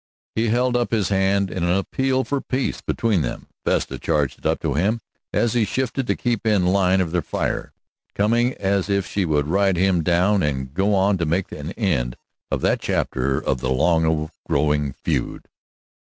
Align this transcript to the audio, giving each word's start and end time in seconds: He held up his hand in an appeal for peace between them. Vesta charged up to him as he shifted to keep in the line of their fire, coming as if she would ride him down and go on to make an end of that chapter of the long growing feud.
He 0.33 0.47
held 0.47 0.75
up 0.75 0.89
his 0.89 1.09
hand 1.09 1.51
in 1.51 1.61
an 1.63 1.69
appeal 1.77 2.23
for 2.23 2.41
peace 2.41 2.81
between 2.81 3.21
them. 3.21 3.45
Vesta 3.63 3.99
charged 3.99 4.47
up 4.47 4.59
to 4.61 4.73
him 4.73 4.99
as 5.31 5.53
he 5.53 5.63
shifted 5.63 6.07
to 6.07 6.15
keep 6.15 6.43
in 6.47 6.63
the 6.63 6.71
line 6.71 7.01
of 7.01 7.11
their 7.11 7.21
fire, 7.21 7.71
coming 8.15 8.55
as 8.55 8.89
if 8.89 9.05
she 9.05 9.25
would 9.25 9.45
ride 9.45 9.77
him 9.77 10.01
down 10.01 10.41
and 10.41 10.73
go 10.73 10.95
on 10.95 11.19
to 11.19 11.25
make 11.27 11.51
an 11.51 11.71
end 11.73 12.15
of 12.49 12.61
that 12.61 12.81
chapter 12.81 13.39
of 13.39 13.59
the 13.59 13.69
long 13.69 14.31
growing 14.47 14.91
feud. 14.93 15.45